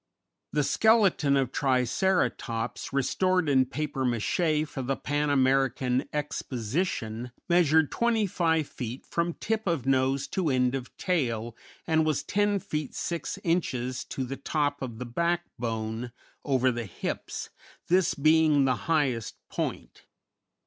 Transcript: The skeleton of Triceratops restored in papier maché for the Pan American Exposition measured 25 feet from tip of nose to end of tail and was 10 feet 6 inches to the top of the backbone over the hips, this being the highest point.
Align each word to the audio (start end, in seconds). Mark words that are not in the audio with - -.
The 0.51 0.63
skeleton 0.63 1.37
of 1.37 1.51
Triceratops 1.51 2.91
restored 2.91 3.47
in 3.47 3.67
papier 3.67 4.01
maché 4.03 4.67
for 4.67 4.81
the 4.81 4.95
Pan 4.95 5.29
American 5.29 6.09
Exposition 6.11 7.31
measured 7.47 7.91
25 7.91 8.65
feet 8.67 9.05
from 9.05 9.35
tip 9.35 9.67
of 9.67 9.85
nose 9.85 10.25
to 10.29 10.49
end 10.49 10.73
of 10.73 10.97
tail 10.97 11.55
and 11.85 12.03
was 12.03 12.23
10 12.23 12.57
feet 12.57 12.95
6 12.95 13.37
inches 13.43 14.03
to 14.05 14.23
the 14.23 14.37
top 14.37 14.81
of 14.81 14.97
the 14.97 15.05
backbone 15.05 16.11
over 16.43 16.71
the 16.71 16.85
hips, 16.85 17.49
this 17.87 18.15
being 18.15 18.65
the 18.65 18.75
highest 18.89 19.35
point. 19.49 20.05